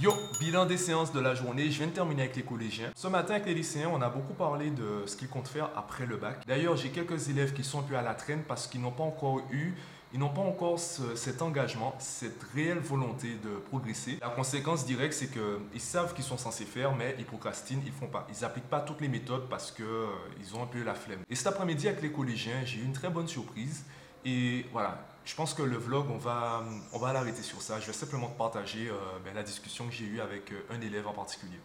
Yo, 0.00 0.12
bilan 0.40 0.66
des 0.66 0.76
séances 0.76 1.12
de 1.12 1.20
la 1.20 1.34
journée, 1.34 1.70
je 1.70 1.78
viens 1.78 1.86
de 1.86 1.92
terminer 1.92 2.22
avec 2.22 2.36
les 2.36 2.42
collégiens. 2.42 2.90
Ce 2.94 3.08
matin 3.08 3.34
avec 3.34 3.46
les 3.46 3.54
lycéens, 3.54 3.88
on 3.92 4.02
a 4.02 4.08
beaucoup 4.10 4.34
parlé 4.34 4.70
de 4.70 5.04
ce 5.06 5.16
qu'ils 5.16 5.28
comptent 5.28 5.48
faire 5.48 5.70
après 5.76 6.04
le 6.06 6.16
bac. 6.16 6.40
D'ailleurs, 6.46 6.76
j'ai 6.76 6.90
quelques 6.90 7.28
élèves 7.28 7.52
qui 7.54 7.64
sont 7.64 7.80
un 7.80 7.82
peu 7.84 7.96
à 7.96 8.02
la 8.02 8.14
traîne 8.14 8.42
parce 8.46 8.66
qu'ils 8.66 8.80
n'ont 8.82 8.90
pas 8.90 9.04
encore 9.04 9.40
eu, 9.50 9.72
ils 10.12 10.18
n'ont 10.18 10.28
pas 10.28 10.42
encore 10.42 10.78
ce- 10.78 11.14
cet 11.16 11.40
engagement, 11.42 11.94
cette 11.98 12.42
réelle 12.54 12.78
volonté 12.78 13.36
de 13.42 13.50
progresser. 13.70 14.18
La 14.20 14.28
conséquence 14.28 14.84
directe, 14.84 15.14
c'est 15.14 15.30
qu'ils 15.30 15.80
savent 15.80 16.12
qu'ils 16.14 16.24
sont 16.24 16.38
censés 16.38 16.64
faire, 16.66 16.94
mais 16.94 17.14
ils 17.18 17.24
procrastinent, 17.24 17.82
ils 17.86 17.92
font 17.92 18.06
pas. 18.08 18.26
Ils 18.30 18.42
n'appliquent 18.42 18.68
pas 18.70 18.80
toutes 18.80 19.00
les 19.00 19.08
méthodes 19.08 19.48
parce 19.48 19.70
que 19.70 19.82
euh, 19.82 20.06
ont 20.54 20.62
un 20.62 20.66
peu 20.66 20.82
la 20.82 20.94
flemme. 20.94 21.20
Et 21.30 21.34
cet 21.34 21.46
après-midi 21.46 21.88
avec 21.88 22.02
les 22.02 22.12
collégiens, 22.12 22.64
j'ai 22.64 22.78
eu 22.80 22.84
une 22.84 22.92
très 22.92 23.08
bonne 23.10 23.26
surprise. 23.28 23.84
Et 24.24 24.64
voilà, 24.72 25.06
je 25.24 25.34
pense 25.34 25.54
que 25.54 25.62
le 25.62 25.76
vlog, 25.76 26.10
on 26.10 26.18
va, 26.18 26.64
on 26.92 26.98
va 26.98 27.12
l'arrêter 27.12 27.42
sur 27.42 27.60
ça. 27.62 27.80
Je 27.80 27.86
vais 27.86 27.92
simplement 27.92 28.28
te 28.28 28.38
partager 28.38 28.88
euh, 28.88 28.94
ben, 29.24 29.34
la 29.34 29.42
discussion 29.42 29.86
que 29.86 29.92
j'ai 29.92 30.06
eue 30.06 30.20
avec 30.20 30.52
euh, 30.52 30.62
un 30.70 30.80
élève 30.80 31.06
en 31.06 31.12
particulier. 31.12 31.58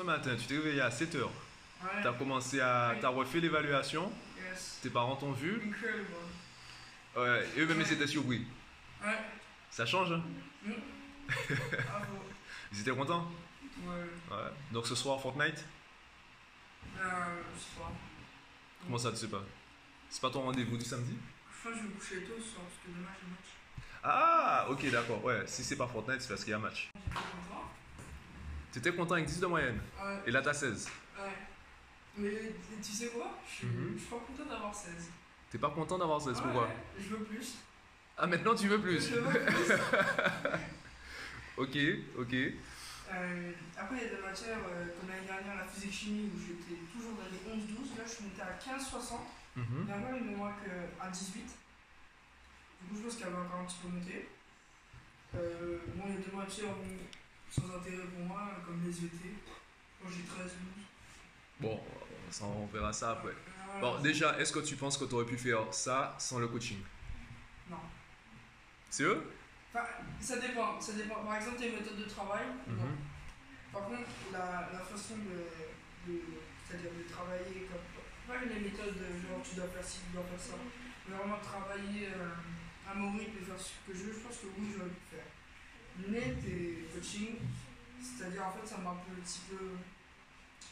Ce 0.00 0.04
matin, 0.04 0.36
tu 0.36 0.46
t'es 0.46 0.56
réveillé 0.56 0.80
à 0.80 0.90
7h. 0.90 1.16
Ouais. 1.16 2.02
Tu 2.02 2.08
as 2.08 2.12
commencé 2.12 2.60
à. 2.60 2.92
Oui. 2.92 3.00
Tu 3.00 3.06
as 3.06 3.08
refait 3.08 3.40
l'évaluation. 3.40 4.12
Yes. 4.36 4.78
Tes 4.82 4.90
parents 4.90 5.16
t'ont 5.16 5.32
vu. 5.32 5.54
Incredible. 5.54 6.06
Ouais, 7.16 7.46
et 7.56 7.60
eux-mêmes, 7.60 7.80
ils 7.80 7.92
étaient 7.92 8.06
surpris. 8.06 8.46
Ouais. 9.04 9.18
Ça 9.70 9.86
change, 9.86 10.12
hein? 10.12 10.22
Bravo. 10.64 12.14
Ils 12.72 12.80
étaient 12.80 12.94
contents? 12.94 13.26
Ouais. 13.82 13.94
Ouais. 14.30 14.50
Donc 14.72 14.86
ce 14.86 14.94
soir, 14.94 15.20
Fortnite? 15.20 15.64
Euh, 16.98 17.04
je 17.54 17.60
sais 17.60 17.80
pas. 17.80 17.92
Comment 18.84 18.98
ça, 18.98 19.10
tu 19.10 19.16
sais 19.16 19.28
pas? 19.28 19.42
C'est 20.10 20.20
pas 20.20 20.30
ton 20.30 20.42
rendez-vous 20.42 20.76
du 20.76 20.84
samedi? 20.84 21.16
Que 21.62 21.70
je 21.74 21.80
vais 21.80 21.82
me 21.82 21.88
coucher 21.90 22.22
tôt 22.22 22.34
ce 22.38 22.50
soir 22.54 22.62
parce 22.64 22.78
que 22.82 22.88
demain 22.88 23.10
j'ai 23.20 23.30
match. 23.30 24.00
Ah, 24.02 24.66
ok, 24.70 24.90
d'accord. 24.90 25.22
Ouais, 25.24 25.42
si 25.46 25.62
c'est 25.64 25.76
pas 25.76 25.86
Fortnite, 25.86 26.22
c'est 26.22 26.28
parce 26.28 26.42
qu'il 26.42 26.52
y 26.52 26.54
a 26.54 26.56
un 26.56 26.60
match. 26.60 26.88
J'étais 26.94 27.14
content. 27.20 27.64
T'étais 28.72 28.92
content 28.94 29.14
avec 29.14 29.26
10 29.26 29.40
de 29.40 29.46
moyenne. 29.46 29.80
Ouais. 30.02 30.22
Et 30.26 30.30
là, 30.30 30.40
t'as 30.40 30.54
16. 30.54 30.88
Ouais. 31.18 31.24
Mais 32.16 32.52
tu 32.82 32.92
sais 32.92 33.08
quoi? 33.08 33.38
Je 33.48 33.54
suis 33.56 33.66
Mhm. 33.66 33.92
je 33.94 33.98
suis 33.98 34.08
pas 34.08 34.16
content 34.16 34.48
d'avoir 34.48 34.74
16. 34.74 35.10
T'es 35.50 35.58
pas 35.58 35.70
content 35.70 35.98
d'avoir 35.98 36.20
16, 36.22 36.40
pourquoi? 36.40 36.62
Ouais, 36.64 36.76
Je 36.98 37.08
veux 37.08 37.24
plus. 37.24 37.54
Ah, 38.16 38.26
maintenant 38.26 38.54
tu 38.54 38.66
veux 38.68 38.80
plus 38.80 39.00
Je 39.10 39.14
veux 39.16 39.28
plus. 39.28 39.72
Ok, 41.56 41.76
ok. 42.18 42.34
Euh, 42.34 43.52
après, 43.76 43.96
il 43.96 44.02
y 44.02 44.06
a 44.06 44.16
des 44.16 44.22
matières 44.22 44.58
euh, 44.70 44.86
comme 44.98 45.08
l'année 45.10 45.26
dernière, 45.26 45.56
la 45.56 45.64
physique 45.64 45.92
chimie, 45.92 46.30
où 46.32 46.38
j'étais 46.38 46.80
toujours 46.92 47.12
dans 47.14 47.26
les 47.26 47.40
11-12. 47.60 47.96
Là, 47.98 48.04
je 48.06 48.10
suis 48.10 48.24
monté 48.24 48.42
à 48.42 48.54
15-60. 48.58 49.18
Mhm. 49.58 49.86
Dernièrement, 49.86 50.16
il 50.16 50.24
me 50.30 50.36
manque 50.36 50.62
à 51.00 51.08
18. 51.08 51.42
Du 52.80 52.88
coup, 52.88 52.96
je 52.96 53.02
pense 53.02 53.16
qu'elle 53.16 53.32
va 53.32 53.40
encore 53.40 53.60
un 53.60 53.64
petit 53.64 53.78
peu 53.82 53.88
monter. 53.88 54.28
Euh, 55.34 55.78
bon, 55.94 56.04
il 56.06 56.14
y 56.14 56.16
a 56.16 56.20
des 56.20 56.36
matières 56.36 56.74
sans 57.50 57.74
intérêt 57.76 58.04
pour 58.06 58.24
moi, 58.26 58.48
comme 58.64 58.82
les 58.84 58.96
ET. 59.04 59.10
Moi, 60.02 60.12
j'ai 60.16 60.22
13 60.22 60.52
Bon, 61.60 61.80
ça, 62.30 62.44
on 62.44 62.66
verra 62.66 62.92
ça 62.92 63.10
après. 63.12 63.30
Euh, 63.32 63.80
Bon, 63.80 63.98
déjà, 64.00 64.38
est-ce 64.38 64.52
que 64.52 64.60
tu 64.60 64.76
penses 64.76 64.96
que 64.96 65.04
tu 65.04 65.14
aurais 65.14 65.24
pu 65.26 65.36
faire 65.36 65.62
ça 65.72 66.14
sans 66.18 66.38
le 66.38 66.46
coaching? 66.48 66.78
Non. 67.68 67.76
C'est 68.90 69.02
eux 69.04 69.22
Enfin, 69.74 69.84
ça 70.20 70.36
dépend, 70.38 70.80
ça 70.80 70.92
dépend. 70.92 71.16
Par 71.24 71.36
exemple, 71.36 71.58
tes 71.58 71.70
méthodes 71.70 71.98
de 71.98 72.04
travail, 72.04 72.46
non. 72.68 72.74
Mhm. 72.84 72.96
Par 73.72 73.82
contre, 73.82 74.08
la, 74.32 74.70
la 74.72 74.78
façon 74.78 75.16
de, 75.18 76.10
de- 76.12 76.22
c'est-à-dire 76.66 76.90
de 76.96 77.12
travailler 77.12 77.66
comme 77.70 77.97
pas 78.28 78.44
les 78.44 78.60
méthodes 78.60 78.92
de 78.92 79.08
genre 79.24 79.40
tu 79.42 79.56
dois 79.56 79.68
faire 79.68 79.84
ci, 79.84 80.00
tu 80.06 80.12
dois 80.12 80.24
faire 80.28 80.40
ça, 80.40 80.54
mais 81.08 81.16
vraiment 81.16 81.40
travailler 81.40 82.12
euh, 82.12 82.36
à 82.84 82.94
mon 82.94 83.16
rythme 83.16 83.40
et 83.40 83.44
faire 83.44 83.58
ce 83.58 83.72
que 83.88 83.96
je 83.96 84.04
veux, 84.04 84.12
je 84.12 84.20
pense 84.20 84.36
que 84.36 84.52
oui, 84.58 84.68
j'aurais 84.76 84.92
pu 84.92 85.16
faire. 85.16 85.28
Mais 86.06 86.36
tes 86.36 86.86
coaching, 86.92 87.40
c'est-à-dire 87.98 88.46
en 88.46 88.52
fait, 88.52 88.66
ça 88.68 88.78
m'a 88.78 88.90
un 88.90 89.20
petit 89.24 89.40
peu 89.48 89.80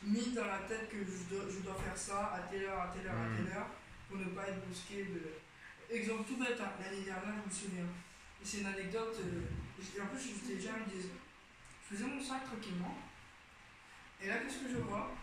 mis 0.05 0.33
dans 0.37 0.47
la 0.47 0.59
tête 0.69 0.91
que 0.91 0.99
je 1.01 1.35
dois, 1.35 1.49
je 1.49 1.61
dois 1.65 1.75
faire 1.75 1.97
ça 1.97 2.37
à 2.37 2.41
telle 2.41 2.65
heure, 2.65 2.81
à 2.81 2.89
telle 2.93 3.09
heure, 3.09 3.17
à 3.17 3.35
telle 3.35 3.57
heure, 3.57 3.71
pour 4.09 4.19
ne 4.19 4.27
pas 4.37 4.49
être 4.49 4.61
brusqué 4.65 5.05
de. 5.05 5.41
Exemple 5.89 6.25
tout 6.29 6.37
bête, 6.37 6.61
hein, 6.61 6.73
l'année 6.81 7.05
dernière, 7.05 7.35
je 7.43 7.49
me 7.49 7.55
souviens. 7.55 7.89
C'est 8.43 8.61
une 8.61 8.67
anecdote. 8.67 9.17
euh, 9.25 9.41
et 9.97 10.01
en 10.01 10.07
plus, 10.07 10.21
je 10.21 10.47
t'ai 10.47 10.55
déjà. 10.57 10.71
Je 10.89 11.97
faisais 11.97 12.07
mon 12.07 12.21
sac 12.21 12.45
tranquillement. 12.45 12.99
Et 14.21 14.27
là, 14.29 14.39
qu'est-ce 14.39 14.65
que 14.65 14.71
je 14.71 14.79
vois? 14.79 15.15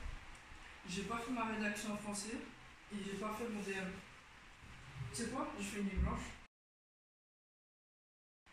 J'ai 0.89 1.03
pas 1.03 1.17
fait 1.17 1.31
ma 1.31 1.45
rédaction 1.45 1.93
en 1.93 1.97
français 1.97 2.37
et 2.93 2.97
j'ai 3.03 3.13
pas 3.17 3.33
fait 3.33 3.47
mon 3.49 3.61
DM. 3.61 3.89
Tu 5.13 5.23
sais 5.23 5.29
quoi? 5.29 5.47
J'ai 5.57 5.63
fait 5.65 5.79
une 5.79 5.85
nuit 5.87 5.95
blanche. 5.97 6.21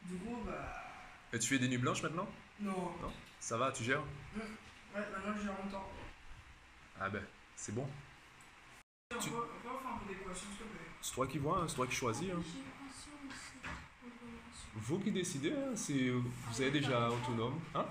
Du 0.05 0.17
coup, 0.17 0.37
bah. 0.47 0.83
Et 1.33 1.39
tu 1.39 1.49
fais 1.49 1.59
des 1.59 1.69
nuits 1.69 1.79
blanches 1.79 2.03
maintenant? 2.03 2.29
Non. 2.61 2.93
Ça 3.39 3.57
va, 3.57 3.73
tu 3.73 3.85
gères? 3.85 4.03
Ouais, 4.37 4.43
maintenant 4.95 5.35
j'ai 5.43 5.49
un 5.49 5.71
temps. 5.71 5.89
Ah 7.01 7.09
ben, 7.09 7.23
c'est 7.57 7.75
bon. 7.75 7.89
On 9.15 9.19
Tu- 9.19 9.31
peut, 9.31 9.37
on 9.37 9.41
peut 9.41 9.79
faire 9.79 9.93
un 9.95 9.99
peu 9.99 10.13
d'équation, 10.15 10.47
s'il 10.49 10.57
te 10.59 10.63
plaît? 10.65 10.87
C'est 11.01 11.13
toi 11.15 11.27
qui 11.27 11.39
vois, 11.39 11.59
hein, 11.61 11.69
c'est 11.69 11.75
toi 11.77 11.87
qui 11.87 11.95
choisis. 11.95 12.29
hein. 12.31 12.43
Vous 14.75 14.99
qui 15.01 15.11
décidez, 15.11 15.53
hein, 15.53 15.75
c'est, 15.75 16.11
vous 16.11 16.63
êtes 16.63 16.73
déjà 16.73 17.11
autonome. 17.11 17.61
Hein? 17.75 17.87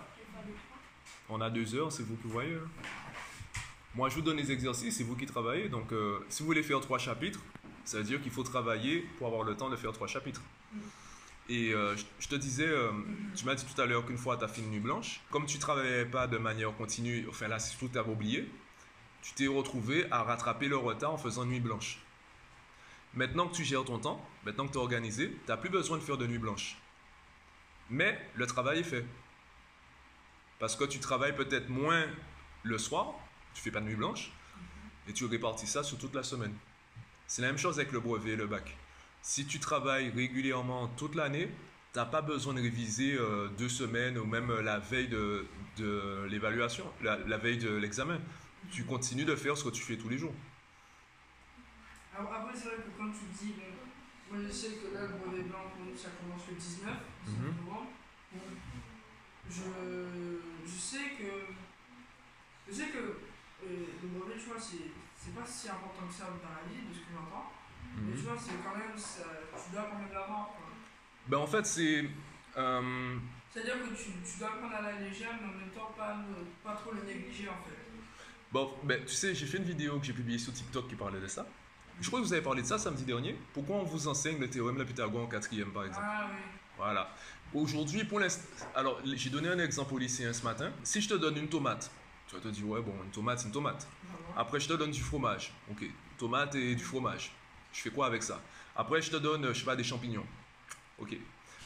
On 1.30 1.42
a 1.42 1.50
deux 1.50 1.76
heures, 1.76 1.92
c'est 1.92 2.04
vous 2.04 2.16
qui 2.18 2.28
voyez. 2.28 2.56
hein. 2.56 2.68
Moi, 3.96 4.10
je 4.10 4.16
vous 4.16 4.22
donne 4.22 4.38
les 4.38 4.52
exercices, 4.52 4.98
c'est 4.98 5.04
vous 5.04 5.16
qui 5.16 5.26
travaillez. 5.26 5.68
Donc, 5.68 5.92
euh, 5.92 6.20
si 6.30 6.44
vous 6.44 6.48
voulez 6.48 6.64
faire 6.64 6.80
trois 6.80 7.00
chapitres, 7.00 7.40
ça 7.84 7.98
veut 7.98 8.04
dire 8.04 8.22
qu'il 8.22 8.32
faut 8.32 8.44
travailler 8.44 9.02
pour 9.18 9.28
avoir 9.28 9.44
le 9.44 9.56
temps 9.56 9.70
de 9.70 9.76
faire 9.76 9.92
trois 9.92 10.08
chapitres. 10.08 10.42
Et 11.50 11.74
euh, 11.74 11.96
je, 12.20 12.28
te 12.28 12.36
disais, 12.36 12.68
euh, 12.68 12.92
tu 13.36 13.46
m'as 13.46 13.56
dit 13.56 13.66
tout 13.66 13.82
à 13.82 13.88
l'heure 13.88 14.06
qu'une 14.06 14.20
fois 14.20 14.38
tu 14.38 14.44
as 14.44 14.48
fait 14.48 14.62
une 14.62 14.70
nuit 14.70 14.80
blanche, 14.80 15.22
comme 15.32 15.48
tu 15.48 15.58
travaillais 15.58 16.06
pas 16.06 16.28
de 16.28 16.38
manière 16.38 16.76
continue, 16.78 17.26
enfin 17.28 17.48
là, 17.48 17.58
c'est 17.58 17.76
tout 17.78 17.90
tu 17.92 17.98
oublié, 17.98 18.48
tu 19.24 19.34
t'es 19.34 19.48
retrouvé 19.48 20.06
à 20.12 20.22
rattraper 20.22 20.68
le 20.68 20.78
retard 20.78 21.14
en 21.14 21.18
faisant 21.18 21.46
nuit 21.46 21.60
blanche. 21.60 22.00
Maintenant 23.16 23.48
que 23.48 23.56
tu 23.56 23.64
gères 23.64 23.84
ton 23.84 23.98
temps, 23.98 24.24
maintenant 24.46 24.68
que 24.68 24.74
tu 24.74 24.78
es 24.78 24.82
organisé, 24.82 25.32
tu 25.32 25.40
n'as 25.48 25.58
plus 25.58 25.72
besoin 25.72 25.98
de 25.98 26.04
faire 26.04 26.18
de 26.18 26.28
nuit 26.28 26.38
blanche. 26.38 26.78
Mais 27.90 28.20
le 28.36 28.46
travail 28.46 28.80
est 28.80 28.84
fait. 28.84 29.04
Parce 30.60 30.76
que 30.76 30.84
tu 30.84 31.00
travailles 31.00 31.36
peut-être 31.36 31.70
moins 31.70 32.06
le 32.62 32.78
soir, 32.78 33.16
tu 33.54 33.62
fais 33.62 33.72
pas 33.72 33.80
de 33.82 33.86
nuit 33.86 33.96
blanche, 33.96 34.32
et 35.08 35.14
tu 35.14 35.26
répartis 35.26 35.68
ça 35.68 35.84
sur 35.84 35.98
toute 35.98 36.14
la 36.16 36.24
semaine. 36.24 36.54
C'est 37.28 37.42
la 37.42 37.48
même 37.50 37.58
chose 37.58 37.80
avec 37.80 37.92
le 37.92 38.00
brevet 38.00 38.32
et 38.32 38.36
le 38.36 38.48
bac. 38.48 38.76
Si 39.22 39.46
tu 39.46 39.60
travailles 39.60 40.10
régulièrement 40.12 40.88
toute 40.90 41.16
l'année, 41.16 41.50
tu 41.94 42.00
n'as 42.00 42.06
pas 42.06 42.22
besoin 42.22 42.54
de 42.54 42.62
réviser 42.62 43.16
euh, 43.18 43.48
deux 43.58 43.70
semaines 43.70 44.18
ou 44.18 44.26
même 44.26 44.50
euh, 44.52 44.62
la 44.62 44.80
veille 44.80 45.08
de, 45.10 45.46
de 45.78 46.26
l'évaluation, 46.30 46.86
la, 47.02 47.18
la 47.18 47.38
veille 47.38 47.58
de 47.58 47.70
l'examen. 47.76 48.20
Tu 48.72 48.84
continues 48.86 49.26
de 49.26 49.36
faire 49.36 49.58
ce 49.58 49.64
que 49.64 49.70
tu 49.70 49.82
fais 49.82 49.98
tous 49.98 50.10
les 50.10 50.18
jours. 50.18 50.34
Alors, 52.18 52.32
Après, 52.34 52.56
c'est 52.56 52.68
vrai 52.68 52.78
que 52.78 52.98
quand 52.98 53.10
tu 53.12 53.26
dis, 53.46 53.54
bon, 53.54 54.36
moi 54.38 54.46
je 54.48 54.52
sais 54.54 54.70
que 54.76 54.94
là, 54.94 55.02
le 55.08 55.14
brevet 55.18 55.44
blanc, 55.44 55.72
ça 55.96 56.10
commence 56.22 56.48
le 56.50 56.56
19, 56.56 56.94
19 57.26 57.42
Mhm. 57.46 57.66
novembre. 57.66 57.88
Bon, 58.34 58.40
je, 59.50 59.62
je 60.66 60.72
sais 60.80 61.10
que. 61.18 61.54
Je 62.68 62.74
sais 62.74 62.88
que 62.90 63.09
tu 64.40 64.50
vois, 64.50 64.60
c'est 64.60 65.36
pas 65.36 65.46
si 65.46 65.70
important 65.70 66.08
que 66.08 66.14
ça 66.14 66.26
dans 66.26 66.50
la 66.56 66.64
vie, 66.72 66.88
de 66.88 66.94
ce 66.94 67.00
que 67.00 67.12
j'entends. 67.14 67.52
Mais 67.98 68.16
tu 68.16 68.22
vois, 68.24 68.38
c'est 68.40 68.58
quand 68.64 68.78
même. 68.78 68.98
Ça, 68.98 69.24
tu 69.66 69.72
dois 69.74 69.84
quand 69.92 70.00
même 70.00 70.14
l'avoir. 70.14 70.50
Ben 71.28 71.38
en 71.38 71.48
fait, 71.48 71.66
c'est. 71.66 72.06
euh, 72.58 73.18
C'est-à-dire 73.54 73.76
que 73.84 73.90
tu, 73.96 74.12
tu 74.26 74.40
dois 74.40 74.50
prendre 74.58 74.76
à 74.76 74.82
la 74.82 74.94
légère, 75.00 75.30
mais 75.42 75.48
en 75.48 75.58
même 75.60 75.70
temps, 75.72 75.92
pas, 75.98 76.16
le- 76.18 76.46
pas 76.64 76.76
trop 76.76 76.92
le 76.94 77.02
négliger 77.04 77.50
en 77.50 77.60
fait. 77.68 77.76
bon, 78.52 78.74
ben, 78.84 79.04
tu 79.06 79.14
sais, 79.14 79.36
j'ai 79.36 79.46
fait 79.46 79.58
une 79.58 79.64
vidéo 79.66 80.00
que 80.00 80.06
j'ai 80.06 80.14
publiée 80.14 80.38
sur 80.40 80.54
TikTok 80.54 80.88
qui 80.88 80.96
parlait 80.96 81.20
de 81.20 81.28
ça. 81.28 81.46
Je 82.02 82.08
crois 82.08 82.20
que 82.22 82.26
vous 82.26 82.34
avez 82.34 82.42
parlé 82.42 82.62
de 82.62 82.68
ça 82.68 82.78
samedi 82.80 83.04
dernier. 83.04 83.38
Pourquoi 83.54 83.76
on 83.76 83.84
vous 83.84 84.08
enseigne 84.08 84.40
le 84.40 84.50
théorème 84.50 84.78
de 84.78 84.84
Pythagore 84.86 85.24
en 85.24 85.28
quatrième, 85.28 85.72
par 85.72 85.84
exemple? 85.84 86.06
Ah 86.10 86.28
oui. 86.32 86.38
Voilà. 86.78 87.10
Aujourd'hui, 87.54 88.06
pour 88.06 88.20
l'instant. 88.22 88.44
Alors, 88.74 89.02
j'ai 89.04 89.30
donné 89.30 89.50
un 89.50 89.60
exemple 89.60 89.94
au 89.94 89.98
lycéen 89.98 90.32
ce 90.32 90.44
matin. 90.44 90.72
Si 90.84 91.02
je 91.02 91.10
te 91.10 91.16
donne 91.16 91.36
une 91.38 91.50
tomate, 91.50 91.92
tu 92.30 92.36
vas 92.36 92.42
te 92.42 92.48
dire, 92.50 92.68
ouais, 92.68 92.82
bon, 92.82 92.94
une 93.04 93.12
tomate, 93.12 93.40
c'est 93.40 93.48
une 93.48 93.52
tomate. 93.54 93.88
Après, 94.38 94.60
je 94.60 94.68
te 94.68 94.74
donne 94.74 94.92
du 94.92 95.02
fromage. 95.02 95.52
Ok, 95.72 95.84
tomate 96.18 96.56
et 96.56 96.76
du 96.76 96.84
fromage. 96.84 97.32
Je 97.74 97.82
fais 97.82 97.90
quoi 97.90 98.06
avec 98.06 98.24
ça? 98.24 98.40
Après, 98.76 99.02
je 99.02 99.10
te 99.12 99.18
donne, 99.18 99.46
euh, 99.46 99.54
je 99.54 99.60
sais 99.60 99.66
pas, 99.66 99.76
des 99.76 99.84
champignons. 99.84 100.26
Ok. 101.00 101.16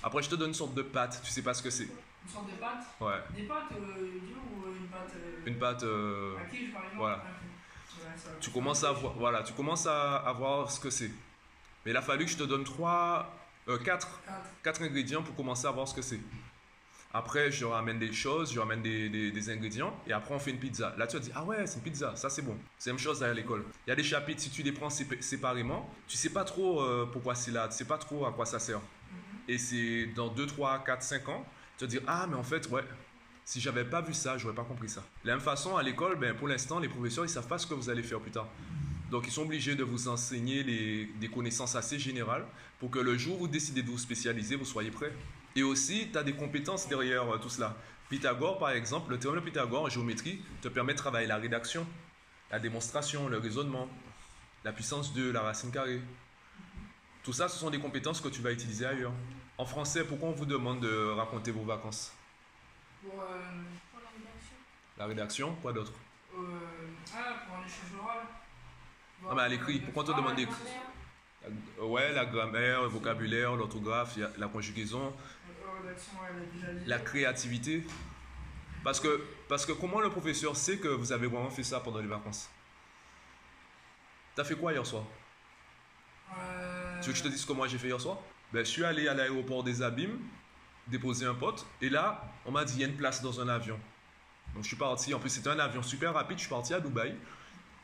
Après, 0.01 0.23
je 0.23 0.29
te 0.29 0.35
donne 0.35 0.49
une 0.49 0.53
sorte 0.53 0.73
de 0.73 0.81
pâte. 0.81 1.21
Tu 1.23 1.31
sais 1.31 1.41
pas 1.43 1.53
ce 1.53 1.61
que 1.61 1.69
c'est. 1.69 1.83
Une 2.25 2.29
sorte 2.31 2.49
de 2.49 2.55
pâte? 2.55 2.85
Ouais. 2.99 3.21
Des 3.35 3.43
pâtes 3.43 3.71
euh, 3.73 4.09
ou 4.49 4.65
euh, 4.65 4.75
une 4.79 4.87
pâte. 4.87 5.13
euh, 5.15 5.41
Une 5.45 5.57
pâte. 5.59 5.83
euh, 5.83 6.35
À 6.37 6.49
quiche, 6.49 6.71
par 6.73 6.81
exemple? 6.83 6.97
voilà. 6.97 7.15
Ok. 7.17 8.01
Ouais, 8.01 8.17
ça- 8.17 8.29
tu 8.39 8.49
commences 8.49 8.83
à 8.83 8.91
voir, 8.91 9.13
voilà, 9.13 9.43
tu 9.43 9.53
commences 9.53 9.85
à, 9.85 10.15
à 10.17 10.33
voir 10.33 10.71
ce 10.71 10.79
que 10.79 10.89
c'est. 10.89 11.11
Mais 11.85 11.91
il 11.91 11.97
a 11.97 12.01
fallu 12.01 12.25
que 12.25 12.31
je 12.31 12.37
te 12.37 12.43
donne 12.43 12.63
trois, 12.63 13.33
euh, 13.67 13.77
quatre, 13.77 14.21
Quatre. 14.25 14.49
quatre 14.63 14.81
ingrédients 14.81 15.21
pour 15.23 15.35
commencer 15.35 15.67
à 15.67 15.71
voir 15.71 15.87
ce 15.87 15.93
que 15.93 16.01
c'est. 16.01 16.19
Après, 17.15 17.51
je 17.51 17.63
ramène 17.65 17.99
des 17.99 18.11
choses, 18.11 18.51
je 18.53 18.59
ramène 18.59 18.81
des, 18.81 19.07
des- 19.07 19.31
des 19.31 19.49
ingrédients, 19.51 19.95
et 20.07 20.13
après, 20.13 20.33
on 20.33 20.39
fait 20.39 20.49
une 20.51 20.57
pizza. 20.59 20.95
Là, 20.97 21.05
tu 21.05 21.15
vas 21.15 21.21
dire, 21.21 21.33
ah 21.35 21.43
ouais, 21.43 21.67
c'est 21.67 21.75
une 21.75 21.83
pizza, 21.83 22.15
ça 22.15 22.29
c'est 22.29 22.41
bon. 22.41 22.57
C'est 22.79 22.89
la 22.89 22.95
même 22.95 22.99
chose 22.99 23.21
à 23.23 23.31
l'école. 23.33 23.63
Il 23.85 23.91
y 23.91 23.93
a 23.93 23.95
des 23.95 24.03
chapitres, 24.03 24.41
si 24.41 24.49
tu 24.49 24.63
les 24.63 24.71
prends 24.71 24.87
sép- 24.87 25.21
séparément, 25.21 25.87
tu 26.07 26.17
sais 26.17 26.31
pas 26.31 26.43
trop 26.43 26.81
euh, 26.81 27.07
pourquoi 27.11 27.35
c'est 27.35 27.51
là, 27.51 27.67
tu 27.67 27.75
sais 27.75 27.85
pas 27.85 27.99
trop 27.99 28.25
à 28.25 28.31
quoi 28.33 28.45
ça 28.47 28.57
sert. 28.57 28.81
Et 29.47 29.57
c'est 29.59 30.07
dans 30.15 30.29
2, 30.29 30.47
3, 30.47 30.83
4, 30.83 31.03
5 31.03 31.29
ans, 31.29 31.45
tu 31.77 31.85
vas 31.85 31.89
dire, 31.89 32.01
ah, 32.07 32.25
mais 32.27 32.35
en 32.35 32.43
fait, 32.43 32.67
ouais, 32.69 32.83
si 33.45 33.61
j'avais 33.61 33.83
pas 33.85 34.01
vu 34.01 34.13
ça, 34.15 34.37
j'aurais 34.39 34.55
pas 34.55 34.63
compris 34.63 34.89
ça. 34.89 35.03
De 35.23 35.27
la 35.27 35.35
même 35.35 35.43
façon, 35.43 35.77
à 35.77 35.83
l'école, 35.83 36.17
ben, 36.17 36.33
pour 36.35 36.47
l'instant, 36.47 36.79
les 36.79 36.87
professeurs, 36.89 37.25
ils 37.25 37.29
savent 37.29 37.47
pas 37.47 37.59
ce 37.59 37.67
que 37.67 37.73
vous 37.75 37.89
allez 37.91 38.01
faire 38.01 38.19
plus 38.21 38.31
tard. 38.31 38.47
Donc, 39.11 39.25
ils 39.27 39.31
sont 39.31 39.43
obligés 39.43 39.75
de 39.75 39.83
vous 39.83 40.07
enseigner 40.07 40.63
les- 40.63 41.05
des 41.19 41.27
connaissances 41.27 41.75
assez 41.75 41.99
générales 41.99 42.45
pour 42.79 42.89
que 42.89 42.97
le 42.97 43.15
jour 43.19 43.35
où 43.35 43.39
vous 43.41 43.47
décidez 43.47 43.83
de 43.83 43.87
vous 43.89 43.99
spécialiser, 43.99 44.55
vous 44.55 44.65
soyez 44.65 44.89
prêt. 44.89 45.11
Et 45.55 45.63
aussi, 45.63 46.09
tu 46.11 46.17
as 46.17 46.23
des 46.23 46.33
compétences 46.33 46.87
derrière 46.87 47.29
euh, 47.31 47.37
tout 47.37 47.49
cela. 47.49 47.75
Pythagore, 48.09 48.57
par 48.57 48.71
exemple, 48.71 49.11
le 49.11 49.19
théorème 49.19 49.41
de 49.41 49.45
Pythagore 49.45 49.83
en 49.83 49.89
géométrie 49.89 50.41
te 50.61 50.67
permet 50.67 50.93
de 50.93 50.97
travailler 50.97 51.27
la 51.27 51.37
rédaction, 51.37 51.85
la 52.51 52.59
démonstration, 52.59 53.27
le 53.27 53.37
raisonnement, 53.37 53.87
la 54.63 54.71
puissance 54.71 55.13
2, 55.13 55.31
la 55.31 55.41
racine 55.41 55.71
carrée. 55.71 56.01
Tout 57.23 57.33
ça, 57.33 57.47
ce 57.47 57.57
sont 57.57 57.69
des 57.69 57.79
compétences 57.79 58.19
que 58.21 58.27
tu 58.29 58.41
vas 58.41 58.51
utiliser 58.51 58.85
ailleurs. 58.85 59.13
En 59.57 59.65
français, 59.65 60.03
pourquoi 60.03 60.29
on 60.29 60.33
vous 60.33 60.45
demande 60.45 60.81
de 60.81 61.11
raconter 61.11 61.51
vos 61.51 61.63
vacances? 61.63 62.11
Pour, 63.03 63.21
euh, 63.21 63.25
Pour 63.91 64.01
la 64.01 64.09
rédaction. 64.09 64.55
La 64.97 65.05
rédaction, 65.05 65.55
quoi 65.61 65.71
d'autre? 65.73 65.93
Euh, 66.35 66.39
ah, 67.15 67.33
pour 67.47 67.57
un 67.57 67.61
échange 67.61 68.01
oral. 68.01 68.17
Ah, 69.29 69.33
mais 69.35 69.41
à 69.43 69.47
l'écrit, 69.47 69.79
pourquoi 69.79 70.03
on 70.03 70.05
te 70.07 70.11
Ah, 70.11 70.17
demande 70.17 70.35
d'écrire? 70.35 70.57
Ouais, 71.81 72.13
la 72.13 72.25
grammaire, 72.25 72.81
le 72.83 72.87
vocabulaire, 72.87 73.55
l'orthographe, 73.55 74.17
la 74.37 74.47
conjugaison, 74.47 75.13
la 76.85 76.99
créativité. 76.99 77.83
Parce 78.83 78.99
que, 78.99 79.23
parce 79.47 79.65
que 79.65 79.71
comment 79.71 80.01
le 80.01 80.09
professeur 80.09 80.55
sait 80.55 80.77
que 80.77 80.87
vous 80.89 81.11
avez 81.11 81.27
vraiment 81.27 81.49
fait 81.49 81.63
ça 81.63 81.79
pendant 81.79 81.99
les 81.99 82.07
vacances? 82.07 82.49
T'as 84.35 84.43
fait 84.43 84.55
quoi 84.55 84.73
hier 84.73 84.85
soir? 84.85 85.03
Euh, 86.37 86.99
Tu 87.01 87.07
veux 87.07 87.13
que 87.13 87.19
je 87.19 87.23
te 87.23 87.27
dise 87.29 87.45
comment 87.45 87.67
j'ai 87.67 87.77
fait 87.77 87.87
hier 87.87 88.01
soir? 88.01 88.17
Ben, 88.51 88.65
Je 88.65 88.69
suis 88.69 88.83
allé 88.83 89.07
à 89.07 89.13
l'aéroport 89.13 89.63
des 89.63 89.81
Abîmes, 89.81 90.19
déposer 90.87 91.25
un 91.25 91.33
pote, 91.35 91.65
et 91.81 91.89
là, 91.89 92.29
on 92.45 92.51
m'a 92.51 92.65
dit 92.65 92.73
il 92.75 92.81
y 92.81 92.83
a 92.83 92.87
une 92.87 92.97
place 92.97 93.21
dans 93.21 93.39
un 93.39 93.47
avion. 93.47 93.79
Donc 94.53 94.63
je 94.63 94.67
suis 94.67 94.77
parti, 94.77 95.13
en 95.13 95.19
plus 95.19 95.29
c'était 95.29 95.49
un 95.49 95.59
avion 95.59 95.81
super 95.81 96.13
rapide, 96.13 96.37
je 96.37 96.41
suis 96.43 96.49
parti 96.49 96.73
à 96.73 96.79
Dubaï. 96.79 97.15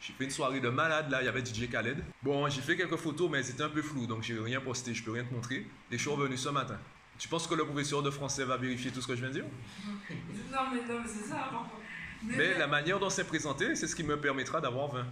J'ai 0.02 0.14
fait 0.14 0.24
une 0.26 0.32
soirée 0.32 0.60
de 0.60 0.70
malade 0.70 1.10
là, 1.10 1.22
il 1.22 1.26
y 1.26 1.28
avait 1.28 1.44
DJ 1.44 1.70
Khaled. 1.70 2.04
Bon, 2.24 2.48
j'ai 2.50 2.62
fait 2.62 2.78
quelques 2.78 2.96
photos, 2.98 3.30
mais 3.30 3.42
c'était 3.44 3.64
un 3.64 3.70
peu 3.70 3.82
flou, 3.82 4.06
donc 4.06 4.24
j'ai 4.24 4.38
rien 4.40 4.62
posté, 4.62 4.94
je 4.94 5.04
peux 5.04 5.12
rien 5.12 5.24
te 5.24 5.34
montrer. 5.34 5.66
Et 5.92 5.98
je 5.98 5.98
suis 5.98 6.10
revenu 6.10 6.38
ce 6.38 6.50
matin. 6.50 6.78
Tu 7.20 7.28
penses 7.28 7.46
que 7.48 7.54
le 7.54 7.66
professeur 7.66 8.02
de 8.02 8.10
français 8.10 8.46
va 8.46 8.58
vérifier 8.58 8.92
tout 8.92 9.02
ce 9.02 9.08
que 9.08 9.16
je 9.16 9.20
viens 9.20 9.30
de 9.30 9.34
dire? 9.42 9.46
Non, 10.52 10.60
mais, 10.74 10.82
non, 10.92 11.02
mais 11.02 11.08
c'est 11.08 11.28
ça, 11.30 11.36
par 11.52 11.64
contre. 11.70 11.76
Mais 12.24 12.58
la 12.58 12.66
manière 12.68 13.00
dont 13.00 13.10
c'est 13.10 13.24
présenté, 13.26 13.76
c'est 13.76 13.88
ce 13.88 13.96
qui 13.96 14.04
me 14.04 14.20
permettra 14.20 14.60
d'avoir 14.60 14.88
20. 14.90 15.04
Vous 15.04 15.08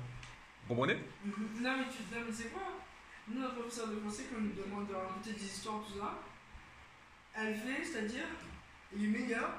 comprenez? 0.76 0.96
Non, 1.26 1.32
mais 1.78 1.86
tu 1.92 2.02
non, 2.14 2.22
mais 2.26 2.34
c'est 2.34 2.52
quoi? 2.52 2.64
Nous, 3.28 3.40
notre 3.40 3.56
professeur 3.56 3.88
de 3.90 4.00
français, 4.00 4.24
quand 4.32 4.38
on 4.40 4.42
nous 4.42 4.54
demande 4.54 4.88
de 4.88 4.94
raconter 4.96 5.32
des 5.34 5.44
histoires, 5.46 5.82
tout 5.86 6.00
ça, 6.00 6.20
elle 7.36 7.56
fait, 7.56 7.84
c'est-à-dire, 7.84 8.26
les 8.96 9.08
meilleurs, 9.08 9.52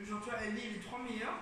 genre, 0.00 0.20
tu 0.22 0.30
vois, 0.30 0.38
elle 0.42 0.54
lit 0.54 0.74
les 0.74 0.78
trois 0.80 1.00
meilleurs, 1.00 1.38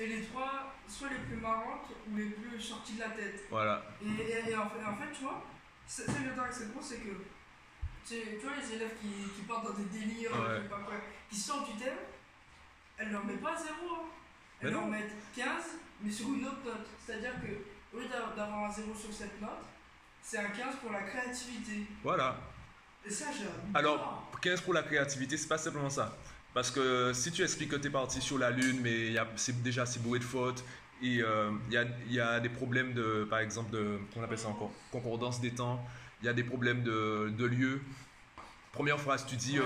et 0.00 0.06
les 0.06 0.22
trois, 0.22 0.74
soit 0.88 1.08
les 1.10 1.18
plus 1.26 1.36
marrantes 1.36 1.86
ou 2.10 2.16
les 2.16 2.26
plus 2.30 2.60
sorties 2.60 2.94
de 2.94 3.00
la 3.00 3.10
tête. 3.10 3.44
Voilà. 3.50 3.84
Et, 4.02 4.06
et- 4.22 4.50
et 4.50 4.56
en, 4.56 4.68
fait, 4.68 4.84
en 4.84 4.96
fait, 4.96 5.12
tu 5.12 5.22
vois, 5.22 5.44
c'est- 5.86 6.06
ça 6.06 6.12
que 6.14 6.24
j'adore 6.24 6.44
avec 6.44 6.54
cette 6.54 6.72
course, 6.72 6.86
c'est 6.88 6.98
que, 6.98 7.10
tu, 8.08 8.46
vois, 8.46 8.52
les 8.60 8.74
élèves 8.74 8.92
qui, 9.00 9.08
qui 9.36 9.42
partent 9.46 9.64
dans 9.66 9.74
des 9.74 9.84
délires, 9.98 10.30
Ouais. 10.32 10.60
pas 10.68 10.78
quoi, 10.78 10.94
qui 11.30 11.36
sortent 11.36 11.72
du 11.72 11.78
thème, 11.82 11.98
elles 12.98 13.10
leur 13.12 13.24
mettent 13.24 13.40
pas 13.42 13.56
zéro, 13.56 13.94
hein. 13.94 14.04
elles 14.60 14.68
Mais 14.68 14.70
leur 14.72 14.82
non. 14.82 14.88
mettent 14.88 15.12
15, 15.36 15.46
mais 16.02 16.10
sur 16.10 16.28
une 16.28 16.46
autre 16.46 16.64
note. 16.64 16.86
C'est-à-dire 17.04 17.32
que, 17.40 17.96
au 17.96 18.00
lieu 18.00 18.08
d'a- 18.08 18.34
d'avoir 18.36 18.64
un 18.64 18.72
0 18.72 18.94
sur 18.94 19.12
cette 19.12 19.40
note, 19.40 19.50
c'est 20.22 20.38
un 20.38 20.50
15 20.50 20.76
pour 20.82 20.90
la 20.92 21.02
créativité. 21.02 21.86
Voilà. 22.02 22.36
Et 23.04 23.10
ça. 23.10 23.26
Alors, 23.74 24.30
15 24.42 24.60
pour 24.62 24.74
la 24.74 24.82
créativité, 24.82 25.36
c'est 25.36 25.48
pas 25.48 25.58
simplement 25.58 25.90
ça. 25.90 26.16
Parce 26.54 26.70
que 26.70 27.12
si 27.12 27.30
tu 27.30 27.42
expliques 27.42 27.70
que 27.70 27.76
tu 27.76 27.86
es 27.88 27.90
parti 27.90 28.20
sur 28.20 28.38
la 28.38 28.50
Lune, 28.50 28.80
mais 28.82 29.14
c'est 29.36 29.62
déjà 29.62 29.86
c'est 29.86 30.02
bourré 30.02 30.18
de 30.18 30.24
fautes, 30.24 30.64
et 31.00 31.22
euh, 31.22 31.52
il 31.68 31.74
y, 31.74 31.76
a, 31.78 31.84
y 32.08 32.18
a 32.20 32.40
des 32.40 32.48
problèmes 32.48 32.92
de, 32.94 33.24
par 33.30 33.38
exemple, 33.38 33.70
de, 33.70 34.00
qu'on 34.12 34.22
appelle 34.22 34.38
ça 34.38 34.48
encore, 34.48 34.72
concordance 34.90 35.40
des 35.40 35.52
temps, 35.54 35.84
il 36.22 36.26
y 36.26 36.28
a 36.28 36.32
des 36.32 36.44
problèmes 36.44 36.82
de, 36.82 37.32
de 37.36 37.44
lieu. 37.44 37.80
Première 38.72 39.00
phrase, 39.00 39.24
tu 39.26 39.36
dis, 39.36 39.58
euh, 39.58 39.62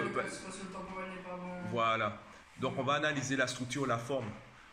voilà. 1.71 2.19
Donc 2.61 2.75
on 2.79 2.83
va 2.83 2.95
analyser 2.95 3.37
la 3.37 3.47
structure, 3.47 3.87
la 3.87 3.99
forme. 3.99 4.27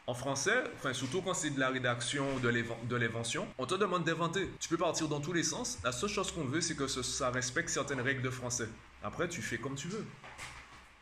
En 0.07 0.13
français, 0.15 0.63
enfin 0.75 0.91
surtout 0.93 1.21
quand 1.21 1.35
c'est 1.35 1.51
de 1.51 1.59
la 1.59 1.69
rédaction, 1.69 2.25
de 2.39 2.95
l'invention, 2.95 3.47
on 3.59 3.65
te 3.67 3.75
demande 3.75 4.03
d'inventer. 4.03 4.49
Tu 4.59 4.67
peux 4.67 4.77
partir 4.77 5.07
dans 5.07 5.19
tous 5.21 5.33
les 5.33 5.43
sens. 5.43 5.77
La 5.83 5.91
seule 5.91 6.09
chose 6.09 6.31
qu'on 6.31 6.45
veut, 6.45 6.61
c'est 6.61 6.75
que 6.75 6.87
ce- 6.87 7.03
ça 7.03 7.29
respecte 7.29 7.69
certaines 7.69 8.01
règles 8.01 8.23
de 8.23 8.29
français. 8.31 8.67
Après, 9.03 9.27
tu 9.29 9.41
fais 9.41 9.57
comme 9.59 9.75
tu 9.75 9.87
veux. 9.87 10.03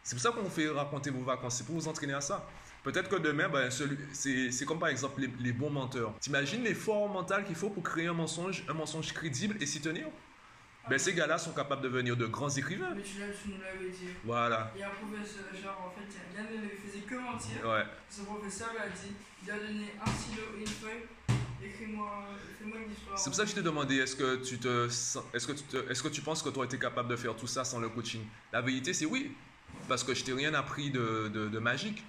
C'est 0.04 0.16
pour 0.16 0.22
ça 0.22 0.32
qu'on 0.32 0.50
fait 0.50 0.68
raconter 0.70 1.10
vos 1.10 1.24
vacances, 1.24 1.56
c'est 1.58 1.66
pour 1.66 1.76
vous 1.76 1.88
entraîner 1.88 2.14
à 2.14 2.22
ça. 2.22 2.46
Peut-être 2.84 3.10
que 3.10 3.16
demain, 3.18 3.48
ben, 3.50 3.70
c'est 4.14 4.66
comme 4.66 4.80
par 4.80 4.90
exemple 4.90 5.22
les, 5.22 5.30
les 5.40 5.52
bons 5.54 5.70
menteurs. 5.70 6.14
T'imagines 6.20 6.64
l'effort 6.64 7.08
mental 7.10 7.46
qu'il 7.46 7.56
faut 7.56 7.70
pour 7.70 7.84
créer 7.84 8.08
un 8.08 8.14
mensonge, 8.14 8.64
un 8.70 8.74
mensonge 8.74 9.14
crédible 9.14 9.56
et 9.62 9.66
s'y 9.66 9.80
tenir? 9.82 10.08
Ben, 10.90 10.98
Ces 11.00 11.14
gars-là 11.14 11.38
sont 11.38 11.52
capables 11.54 11.82
de 11.82 11.90
devenir 11.90 12.16
de 12.18 12.26
grands 12.26 12.50
écrivains. 12.50 12.94
Mais 12.96 13.02
tu, 13.02 13.14
tu 13.16 13.50
nous 13.50 13.62
l'avais 13.62 13.90
dit. 13.90 14.08
Voilà. 14.24 14.72
Il 14.76 14.80
y 14.80 14.84
a 14.84 14.88
un 14.88 14.92
professeur, 14.92 15.46
genre, 15.62 15.94
en 15.94 16.00
fait, 16.00 16.08
Yann 16.36 16.46
ne 16.64 16.70
faisait 16.70 17.04
que 17.04 17.16
mentir. 17.16 17.66
Ouais. 17.66 17.84
Ce 18.10 18.22
professeur 18.22 18.72
lui 18.72 18.80
a 18.80 18.90
dit 18.90 19.14
il 19.44 19.52
a 19.52 19.58
donné 19.60 19.94
un 20.06 20.12
stylo 20.12 20.44
et 20.58 20.62
une 20.62 20.68
feuille. 20.68 21.04
Écris-moi 21.64 22.28
fais-moi 22.60 22.78
une 22.86 22.92
histoire. 22.92 23.18
C'est 23.18 23.30
pour 23.30 23.36
ça 23.36 23.44
que 23.44 23.50
je 23.50 23.56
t'ai 23.56 23.62
demandé, 23.64 23.96
est-ce 23.98 24.16
que 24.16 24.36
tu 24.44 24.58
te, 24.60 24.86
est-ce 24.88 25.48
que 25.48 25.52
tu 25.54 25.64
te- 25.64 25.90
est-ce 25.92 26.04
que 26.04 26.08
tu 26.08 26.22
penses 26.22 26.44
que 26.44 26.50
tu 26.50 26.58
aurais 26.58 26.68
été 26.68 26.78
capable 26.78 27.10
de 27.10 27.16
faire 27.16 27.36
tout 27.36 27.48
ça 27.48 27.64
sans 27.64 27.80
le 27.80 27.90
coaching? 27.90 28.22
La 28.54 28.62
vérité, 28.62 28.94
c'est 28.94 29.06
oui, 29.06 29.32
parce 29.88 30.04
que 30.04 30.14
je 30.14 30.24
t'ai 30.24 30.34
rien 30.34 30.54
appris 30.54 30.92
de, 30.92 31.30
de- 31.34 31.48
de 31.50 31.60
magique. 31.60 32.04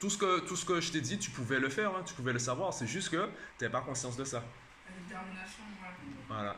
Tout 0.00 0.08
ce 0.10 0.18
que, 0.18 0.40
tout 0.40 0.56
ce 0.56 0.64
que 0.64 0.80
je 0.80 0.90
t'ai 0.92 1.00
dit, 1.00 1.18
tu 1.18 1.30
pouvais 1.30 1.60
le 1.60 1.68
faire, 1.68 1.90
hein, 1.94 2.02
tu 2.04 2.14
pouvais 2.14 2.32
le 2.32 2.38
savoir. 2.38 2.72
C'est 2.72 2.86
juste 2.86 3.10
que 3.10 3.16
tu 3.58 3.64
n'avais 3.64 3.72
pas 3.72 3.80
conscience 3.82 4.16
de 4.16 4.24
ça. 4.24 4.42
La 4.88 4.94
détermination, 5.02 5.62
ouais. 5.82 6.08
Voilà. 6.28 6.56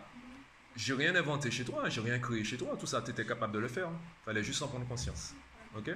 J'ai 0.76 0.92
rien 0.94 1.14
inventé 1.16 1.50
chez 1.50 1.64
toi, 1.64 1.82
hein, 1.84 1.88
j'ai 1.88 2.00
rien 2.02 2.18
créé 2.18 2.44
chez 2.44 2.56
toi. 2.58 2.76
Tout 2.78 2.86
ça, 2.86 3.00
tu 3.02 3.10
étais 3.10 3.24
capable 3.24 3.54
de 3.54 3.58
le 3.58 3.68
faire. 3.68 3.88
hein. 3.88 3.98
Fallait 4.24 4.42
juste 4.44 4.62
en 4.62 4.68
prendre 4.68 4.86
conscience. 4.86 5.34
Ok? 5.76 5.90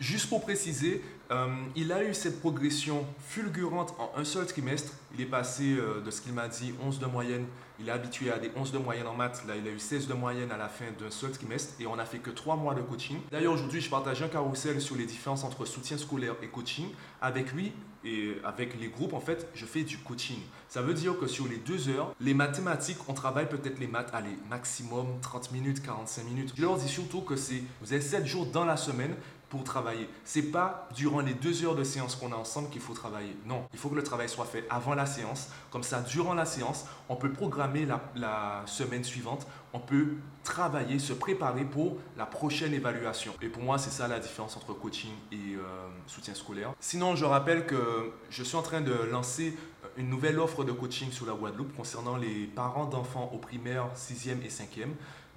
Juste 0.00 0.28
pour 0.28 0.42
préciser, 0.42 1.02
euh, 1.30 1.46
il 1.76 1.92
a 1.92 2.02
eu 2.02 2.14
cette 2.14 2.40
progression 2.40 3.06
fulgurante 3.28 3.94
en 3.98 4.10
un 4.18 4.24
seul 4.24 4.44
trimestre. 4.44 4.92
Il 5.14 5.20
est 5.20 5.26
passé 5.26 5.76
euh, 5.78 6.00
de 6.00 6.10
ce 6.10 6.20
qu'il 6.20 6.32
m'a 6.32 6.48
dit 6.48 6.74
11 6.84 6.98
de 6.98 7.06
moyenne. 7.06 7.46
Il 7.78 7.88
est 7.88 7.92
habitué 7.92 8.30
à 8.32 8.38
des 8.38 8.50
11 8.56 8.72
de 8.72 8.78
moyenne 8.78 9.06
en 9.06 9.14
maths. 9.14 9.44
Là, 9.46 9.54
il 9.56 9.66
a 9.68 9.70
eu 9.70 9.78
16 9.78 10.08
de 10.08 10.14
moyenne 10.14 10.50
à 10.50 10.56
la 10.56 10.68
fin 10.68 10.86
d'un 10.98 11.10
seul 11.10 11.30
trimestre 11.30 11.74
et 11.80 11.86
on 11.86 11.94
n'a 11.94 12.04
fait 12.04 12.18
que 12.18 12.30
3 12.30 12.56
mois 12.56 12.74
de 12.74 12.82
coaching. 12.82 13.18
D'ailleurs, 13.30 13.52
aujourd'hui, 13.52 13.80
je 13.80 13.88
partage 13.88 14.20
un 14.20 14.28
carrousel 14.28 14.80
sur 14.80 14.96
les 14.96 15.06
différences 15.06 15.44
entre 15.44 15.64
soutien 15.64 15.96
scolaire 15.96 16.34
et 16.42 16.48
coaching. 16.48 16.88
Avec 17.22 17.52
lui 17.52 17.72
et 18.04 18.36
avec 18.44 18.78
les 18.78 18.88
groupes, 18.88 19.14
en 19.14 19.20
fait, 19.20 19.48
je 19.54 19.64
fais 19.64 19.82
du 19.82 19.98
coaching. 19.98 20.38
Ça 20.68 20.82
veut 20.82 20.94
dire 20.94 21.18
que 21.18 21.26
sur 21.26 21.46
les 21.46 21.56
deux 21.56 21.88
heures, 21.88 22.14
les 22.20 22.34
mathématiques, 22.34 22.98
on 23.08 23.14
travaille 23.14 23.48
peut-être 23.48 23.78
les 23.78 23.86
maths, 23.86 24.10
allez, 24.12 24.36
maximum 24.50 25.06
30 25.22 25.52
minutes, 25.52 25.82
45 25.82 26.24
minutes. 26.24 26.52
Je 26.56 26.62
leur 26.62 26.76
dis 26.76 26.88
surtout 26.88 27.22
que 27.22 27.36
c'est, 27.36 27.62
vous 27.80 27.92
avez 27.92 28.02
7 28.02 28.26
jours 28.26 28.46
dans 28.46 28.64
la 28.64 28.76
semaine 28.76 29.14
pour 29.54 29.62
travailler. 29.62 30.08
C'est 30.24 30.50
pas 30.50 30.88
durant 30.96 31.20
les 31.20 31.32
deux 31.34 31.64
heures 31.64 31.76
de 31.76 31.84
séance 31.84 32.16
qu'on 32.16 32.32
a 32.32 32.34
ensemble 32.34 32.70
qu'il 32.70 32.80
faut 32.80 32.92
travailler. 32.92 33.36
Non, 33.46 33.62
il 33.72 33.78
faut 33.78 33.88
que 33.88 33.94
le 33.94 34.02
travail 34.02 34.28
soit 34.28 34.46
fait 34.46 34.66
avant 34.68 34.94
la 34.94 35.06
séance. 35.06 35.48
Comme 35.70 35.84
ça, 35.84 36.00
durant 36.00 36.34
la 36.34 36.44
séance, 36.44 36.86
on 37.08 37.14
peut 37.14 37.30
programmer 37.30 37.86
la, 38.16 38.64
semaine 38.66 39.04
suivante. 39.04 39.46
On 39.72 39.78
peut 39.78 40.08
travailler, 40.42 40.98
se 40.98 41.12
préparer 41.12 41.64
pour 41.64 41.98
la 42.16 42.26
prochaine 42.26 42.74
évaluation. 42.74 43.32
Et 43.42 43.48
pour 43.48 43.62
moi, 43.62 43.78
c'est 43.78 43.90
ça 43.90 44.08
la 44.08 44.18
différence 44.18 44.56
entre 44.56 44.72
coaching 44.72 45.12
et 45.30 45.54
euh, 45.54 45.60
soutien 46.08 46.34
scolaire. 46.34 46.72
Sinon, 46.80 47.14
je 47.14 47.24
rappelle 47.24 47.64
que 47.66 48.12
je 48.30 48.42
suis 48.42 48.56
en 48.56 48.62
train 48.62 48.80
de 48.80 48.92
lancer 48.92 49.56
une 49.96 50.08
nouvelle 50.08 50.40
offre 50.40 50.64
de 50.64 50.72
coaching 50.72 51.12
sur 51.12 51.26
la 51.26 51.34
Guadeloupe 51.34 51.76
concernant 51.76 52.16
les 52.16 52.46
parents 52.46 52.86
d'enfants 52.86 53.30
au 53.32 53.38
primaire, 53.38 53.88
6e 53.96 54.42
et 54.44 54.48
5e. 54.48 54.88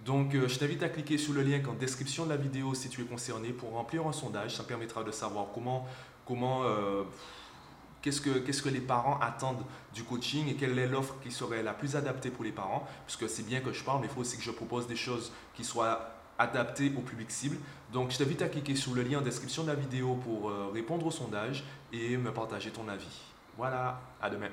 Donc, 0.05 0.35
euh, 0.35 0.47
je 0.47 0.57
t'invite 0.57 0.83
à 0.83 0.89
cliquer 0.89 1.17
sur 1.17 1.33
le 1.33 1.41
lien 1.41 1.59
en 1.67 1.73
description 1.73 2.25
de 2.25 2.29
la 2.29 2.37
vidéo 2.37 2.73
si 2.73 2.89
tu 2.89 3.01
es 3.01 3.05
concerné 3.05 3.49
pour 3.49 3.71
remplir 3.71 4.07
un 4.07 4.13
sondage. 4.13 4.55
Ça 4.55 4.63
permettra 4.63 5.03
de 5.03 5.11
savoir 5.11 5.47
comment, 5.53 5.85
comment 6.25 6.63
euh, 6.63 7.03
qu'est-ce 8.01 8.21
que, 8.21 8.69
les 8.69 8.79
parents 8.79 9.19
attendent 9.19 9.65
du 9.93 10.03
coaching 10.03 10.47
et 10.47 10.55
quelle 10.55 10.77
est 10.79 10.87
l'offre 10.87 11.15
qui 11.23 11.31
serait 11.31 11.63
la 11.63 11.73
plus 11.73 11.95
adaptée 11.95 12.29
pour 12.29 12.43
les 12.43 12.51
parents. 12.51 12.87
Puisque 13.05 13.29
c'est 13.29 13.45
bien 13.45 13.59
que 13.59 13.73
je 13.73 13.83
parle, 13.83 14.01
mais 14.01 14.07
il 14.07 14.13
faut 14.13 14.21
aussi 14.21 14.37
que 14.37 14.43
je 14.43 14.51
propose 14.51 14.87
des 14.87 14.95
choses 14.95 15.31
qui 15.55 15.65
soient 15.65 16.09
adaptées 16.39 16.93
au 16.95 17.01
public 17.01 17.31
cible. 17.31 17.57
Donc, 17.91 18.11
je 18.11 18.17
t'invite 18.17 18.41
à 18.41 18.47
cliquer 18.47 18.75
sur 18.75 18.93
le 18.93 19.01
lien 19.01 19.19
en 19.19 19.21
description 19.21 19.63
de 19.63 19.69
la 19.69 19.75
vidéo 19.75 20.15
pour 20.15 20.49
euh, 20.49 20.69
répondre 20.73 21.05
au 21.05 21.11
sondage 21.11 21.63
et 21.91 22.15
me 22.17 22.31
partager 22.31 22.69
ton 22.69 22.87
avis. 22.87 23.21
Voilà, 23.57 23.99
à 24.21 24.29
demain. 24.29 24.49